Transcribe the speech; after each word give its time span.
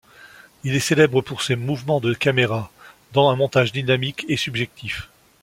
Il 0.63 0.73
est 0.73 0.79
célèbre 0.79 1.21
pour 1.21 1.43
ses 1.43 1.55
mouvements 1.55 1.99
de 1.99 2.15
caméra, 2.15 2.71
dans 3.13 3.29
un 3.29 3.35
montage 3.35 3.71
dynamique 3.71 4.25
et 4.27 4.35
subjectif. 4.35 5.11